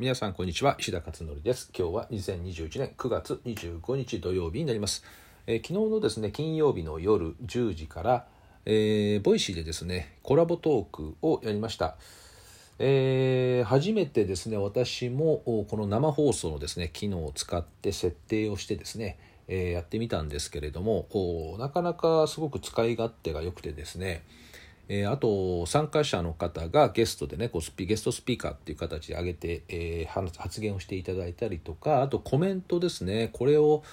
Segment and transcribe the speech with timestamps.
[0.00, 0.76] 皆さんこんにちは。
[0.78, 1.70] 石田勝則です。
[1.78, 5.04] 今日は2021年9月25日土曜日になります、
[5.46, 8.26] えー、昨日のですね金曜日の夜10時から、
[8.64, 11.96] えー、ボイシーでですねコラボトークをやりました。
[12.78, 21.08] えー、初めてですね私もこの生放送のですね機能を使って設定をしてですね、え、やってみたんですけれども
[21.58, 24.22] なかなかすごく使い勝手が良くてですね
[24.92, 33.84] えー、あと参加者の方がゲストでねこうスピゲストスピーカーっていう形で上げて、えー、発言をしていただいたりとかあとコメントですねこれを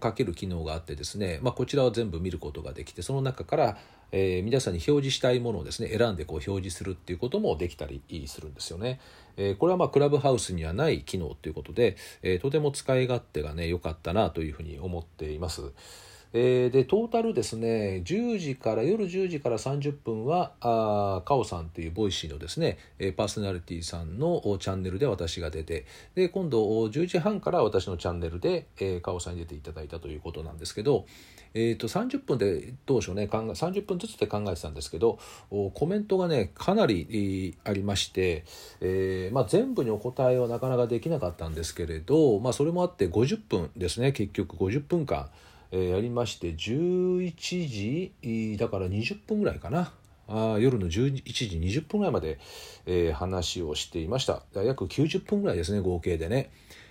[0.00, 3.76] かける機能があってですね、まあ、こちらを全部見ることができてその中から、
[4.10, 9.00] えー、皆さんに表示したいものをですね選んでこう表示するっていうこともできたりするんですよね。
[9.36, 15.72] え、これはまあクラブハウスにはない機能ということで、え、とても使い勝手がね良かったなというふうに思っています。
[16.32, 22.78] えー、でトータルですね10時から夜10時から30分はあカオさんというボイシーのですね
[23.16, 31.06] パーソナリティさんのチャンネルで私が出てで今度10時半から私のチャンネルで、えー、カオさんに出ていただいたということなんですけど、
[31.54, 35.18] えーと、30分で当初ね考え30分ずつで考えてたんですけど
[35.50, 38.44] コメントがねかなりありまして、
[38.80, 45.30] えーまあ、全部にお答えはなかなかできなかったんですけれど、まあ、それもあって50分ですね結局50分間。
[45.70, 47.34] えー、やりまして11
[48.16, 49.92] 時だから20分ぐらいかな。
[50.30, 52.38] あ夜の11時20分ぐらいまで、
[52.84, 54.42] えー、話をしていました。
[54.54, 56.50] 約90分ぐらいですね合計でね、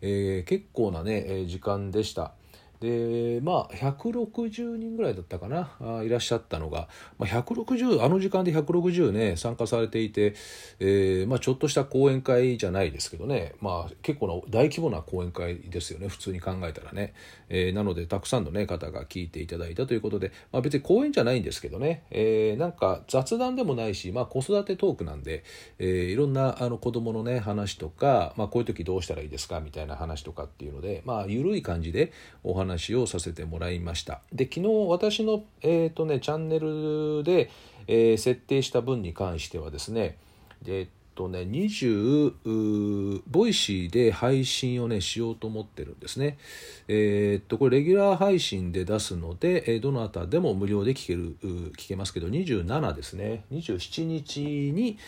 [0.00, 2.32] えー、結構なね時間でした。
[2.80, 10.34] でまあ160人ぐらいだったかなあいらっしゃったのが、まあ、160あの時間で160ね参加されていて、
[10.78, 17.14] えーまあ、ちょっとした講演会じゃないですけどね、まあ、結構な大規模な講演会ですよね普通に考えたらね、
[17.48, 25.44] えー、なのでたくさんの、ね、方が聞いていただいたということで、まあ、別に講演じゃないんですけどね、えー、なんか雑談でもないし、まあ、子育てトークなんで、
[25.78, 32.12] えー、いろんなあの子供のね話とか、まあ、こういう時どうしたらいいですかみたいな話とかっていうので、まあ、緩い感じで
[32.44, 34.20] お話話をさせてもらいました。
[34.32, 37.50] で昨日私の、えーとね、チャンネルで、
[37.86, 40.18] えー、設定した分に関してはですね
[40.66, 46.38] えっとね20ボイシーで配信をねしようと思ってるんですね。
[46.86, 51.36] えー、っとこれレギュラー配信で出すので、えー、どなたでも無料で聞ける
[51.76, 53.44] 聞けますけど27ですね。
[53.50, 54.98] 27日に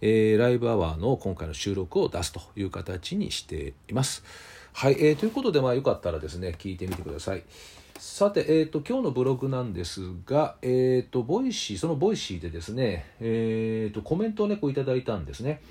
[0.00, 4.22] えー、ライブアワーの今回の収録を出すという形にしています。
[4.78, 7.42] はい、えー、ということで、まあ、よかったらですね、聞いてみてください。
[7.98, 15.62] さて、えーと、今日のブログなんですが、えーと、ボイシー、そのボイシーでですね、えーと、コメントをね、こういただいたんですね。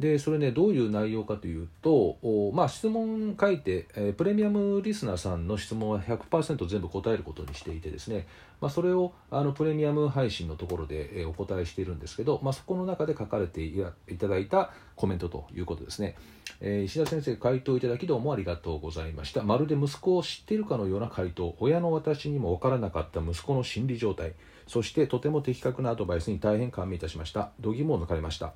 [0.00, 2.16] でそれねどういう内容かというと
[2.52, 8.26] まあ、質問書いて、えー、プレミアムリスナーさんの質問は100%全部答えることにしていてですね、
[8.60, 13.82] まあ、それをあのプレミアム配信のところで、えー、お答えしているんですけど、まあ、そこの中で書かれてい
[14.18, 16.16] ただいたコメントということですね、
[16.60, 19.42] えー、石田先生回答いただきどうもありがとうございました。
[19.42, 21.54] まるで息子を知っているかのような回答。
[21.58, 24.32] 親の私にも分からなかった息子の心理状態。
[24.66, 27.50] そしてとても的確なアドバイスに大変感銘いたしました。
[27.60, 28.52] 度肝を抜かれました。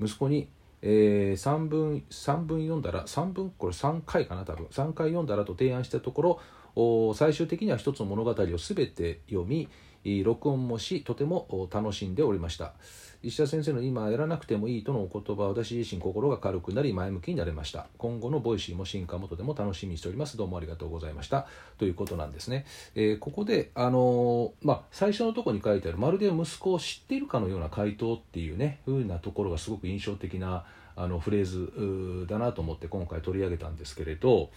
[0.00, 0.48] 息子に
[0.82, 4.66] えー、3分3分読んだら3分これ3回かな多分。
[4.66, 6.40] 3回読んだらと提案したとこ
[6.74, 8.56] ろ最終的には一つの物語を全
[8.90, 9.68] て読み
[10.24, 12.72] 録音もしとても楽しんでおりました。
[13.22, 17.86] 石田先生の今やらなくてもいいとのお言葉私自身心が軽くなり前向きになれました。
[17.96, 20.36] 今後のボイシーも進化もとても楽しみにしております。
[20.36, 21.46] どうもありがとうございました。
[21.78, 30.64] ということなんですね、えー、ここであのー、まあ、最初のとこに書いてあるまるで息子を知っているかのような回答っていうねふうなところがすごく印象的な
[30.96, 34.50] あのフレーズだなと思って今回取り上げたんですけれど、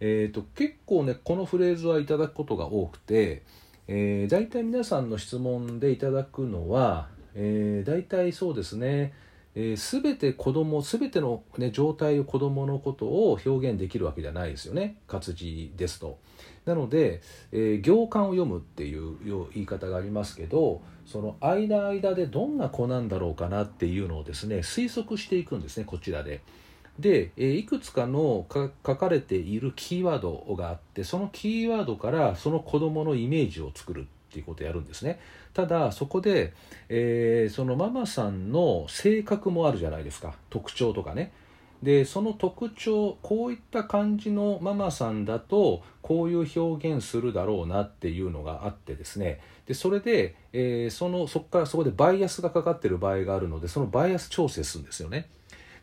[0.00, 3.42] えーと、結構ねこのフレーズはいただくことが多くて、
[3.88, 7.08] えー、大体皆さんの質問でいただくのは
[7.40, 9.14] えー、大体そうですね、
[9.54, 16.18] えー、全て子供全ての、ね、状態を子供のことを表現できるわけじゃないですよね活字ですと。
[16.66, 17.22] なので、
[17.52, 19.16] えー、行間を読むっていう
[19.54, 26.42] 言い方がありますけどその間間でどんな子なんだろうかなっていうのをですね推測していくんですねこちらで。
[26.98, 35.20] で、えいくつかの書かれているキーワードがあってそのキーワードからその子供のイメージを作るっていうことをやるんですね。
[35.54, 36.52] ただそこで、
[36.88, 40.34] えー、そのママさんの性格もあるじゃないですか。
[40.50, 41.32] 特徴とかね。
[41.82, 49.40] でその特徴こういった感じのママさんだとこういう表現するだろうなっていうのがあってですね。
[49.66, 55.28] でそれで、えー、そのそこからそこでバイアスがかかってる場合があるのでそのバイアス調整するんですよね。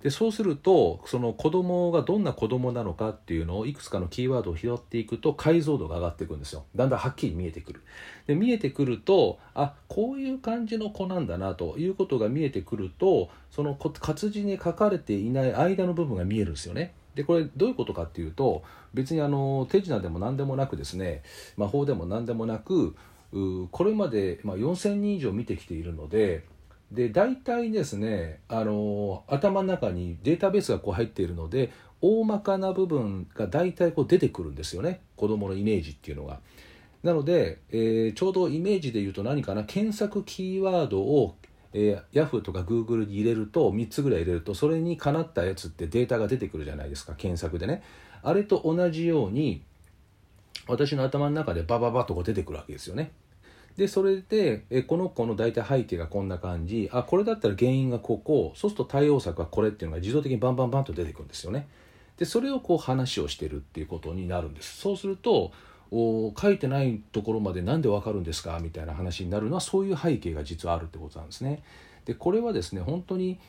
[0.03, 6.65] でそうするとその子供がどんな子供なのかっていうのをいくつかのキーワードを拾っていくと解像度が上がっていくんですよ。
[6.75, 7.81] だんだんはっきり見えてくる。
[8.27, 16.93] で見えてくるとあこういう感じの子なんだなということが見えてくるとその活字に書かれていない間の部分が見えるんですよね。
[17.15, 18.63] でこれどういうことかっていうと
[18.93, 21.23] 別にあの手品でも何でもなくですね
[21.57, 22.95] 魔法でも何でもなく
[23.71, 26.43] これまで、ま、4,000人以上見てきているので
[26.91, 31.71] で大体ですねあの頭の中にデータベースがこう入っているので
[32.01, 36.39] 大まかな部分が大体こう出てくるんですよね子どものイメージっていうのが。
[37.03, 41.35] なので、えー、ちょうどイメージで言うと何かな検索キーワードを、
[41.71, 47.83] えー、Yahoo とか Google に入れると3つぐらい入れるとそれにかなったやつってデータが出てくるじゃないですか検索でね。
[48.23, 49.61] あれと同じように
[50.67, 53.11] 私の頭の中でバババッとこう出てくるわけですよね。
[53.77, 61.67] でそれでえこの子の大体背景がこんな感じあこれだったら原因がここそうすると対応策はこれっていうのが自動的にバンバンバンと出てくるんですよね。
[62.17, 64.77] でそれをこう話をしてるっていうことになるんです。
[64.77, 65.51] そうすると
[65.91, 68.59] お書いてないところまで何でわかるんですか？
[68.61, 71.61] みたいな話になるのはそういう背景が実はあるってことなんですね。
[72.05, 73.39] でこれはですね本当に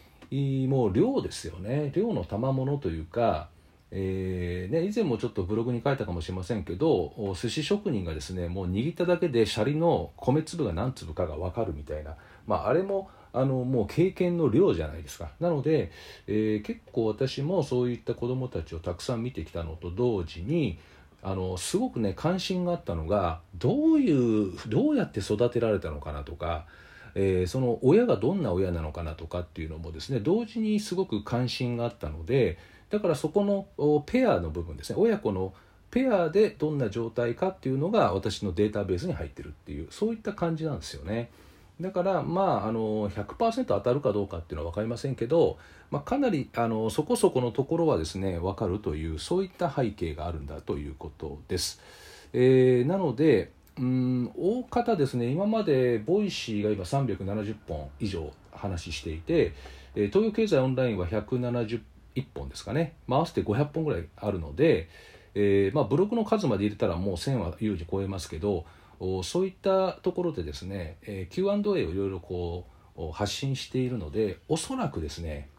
[0.66, 3.48] もう量ですよね量の賜物というか
[3.92, 12.16] えーね、以前もちょっとブログに書いたかもしれませんけど寿司職人がですねもう握っただけでシャリの米粒が何粒かが分かるみたいな、
[12.46, 15.28] まあ、あれもあのもう経験の量じゃないですか。
[15.40, 15.92] なので、
[16.26, 20.78] えー、結構私もそういった子どもたちをたくさん見てきたのと同時に
[21.22, 24.10] あのすごくね関心があったのがどうい
[24.50, 26.64] うどうやって育てられたのかなとか、
[27.14, 32.58] えー、その親がどんな親なのかなとかっていうのもですね同時にすごく関心があったので
[32.90, 34.96] だからそこのペアの部分ですね。
[34.98, 35.52] 親子の
[35.90, 41.30] ペアでどんな状態かっていうのが私のデータベースに入ってるっていうそういった感じなんですよね。
[41.80, 45.58] だからまああの100%当たるかどうかっていうのは分かりませんけど、
[45.90, 51.80] まあ、かなりあのそこそこのところはですね分かるというそういった背景があるんだということです、
[52.32, 59.52] えー、なのでうん大方ですね今までボイシーが今370本以上話していて
[59.94, 61.80] 東洋経済オンラインは170
[62.16, 64.88] 1本ですかね、まあ、合わせて500本ぐらいあるので、
[65.34, 68.64] えー、まあ、ブログの数まで入れたらもう1000は優に超えますけど
[69.22, 72.66] そういったところでですね、えー、Q&A をいろいろこ
[72.96, 75.50] う発信しているのでおそらくですね、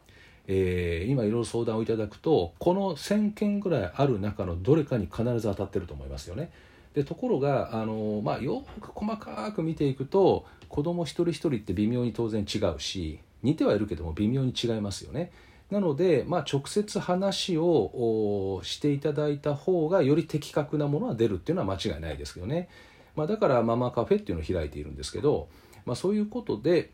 [0.47, 6.51] えー、今いろいろ相談をいただくとこの1000件ぐらいある中のどれかに必ず当たってると思いますよね。
[6.95, 15.31] でところがあの、まあ、よく細かく見ていくと子供一人一人って微妙に当然違うし似てはいるけども微妙に違いますよね。
[15.71, 22.69] なので、まあ、直接話をしていただいた方がより的確なものは出るっていうのは間違いないですけどね、
[23.15, 25.49] まあ、だからママカフェっていうのを開いているんですけど、
[25.85, 26.91] まあ、そういうことで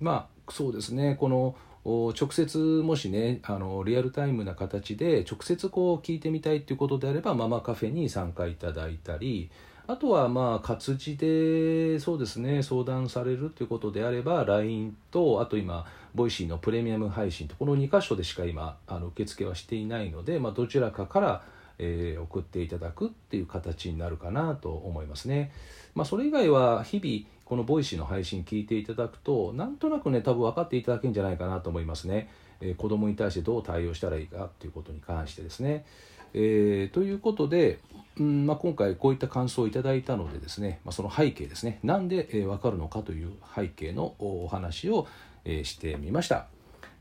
[0.00, 9.50] まあそうですねこの直接もしねあのリアルタイムな形で直接こう聞いてみたいっていうことであればママカフェに参加いただいたり
[9.86, 15.84] あとはまあ活字でそうですね相談されるということであれば LINE とあと今
[16.14, 21.42] ボイシーのプレミアム配信とこの2箇所でしか今あの受付はしていないので、まあ、どちらかから、
[21.78, 25.52] えー、送っていただくっていう形になるかなと思いますね。
[25.94, 32.30] まあ、それ以外は日々このボイシーの配信聞いていただくとなんとなくね多分分かっていただけるんじゃないかなと思いますね。
[32.60, 35.84] えー、子供に対してどう対応したらいいかっていうことに関してですね。
[36.32, 37.80] えー、ということで、
[38.18, 45.08] うんまあ、今回こういった感想をいただいたのでですね、まあ、その背景ですねなんで、えー、分かるのかという背景のお話を、
[45.44, 46.46] えー、してみました。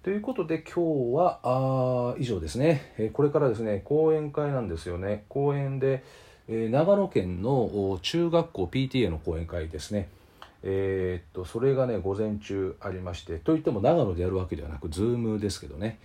[0.01, 5.23] ということで今日はあ以上ですね、えー、これからですね講演会なんですよね。
[5.29, 6.03] 講演で、
[6.49, 10.09] えー、長野県の中学校 PTA の講演会ですね。
[10.63, 15.99] えー、っとそれがね午前中ありましてといっても長野でやるわけではなく Zoom ですけどね。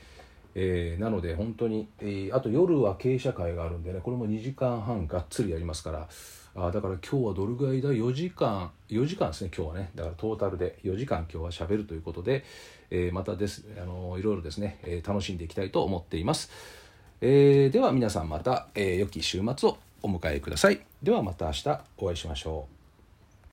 [0.55, 6.09] えー、なので本当に、えー、あと夜は経営者会があるんでねこれも2時間半がっつりやりますから
[6.57, 9.91] あだから今日はどれぐらいだ？4時間4時間ですね今日はね。
[9.95, 12.45] だからトータルで4時間今日はしゃべるということで、
[12.91, 16.51] えー、またですあのいろいろですね、え楽しんでいきたいと思っています、
[17.21, 20.81] えでは皆さんまた、え良き週末をお迎えください。
[21.03, 22.78] ではまた明日お会いしましょう。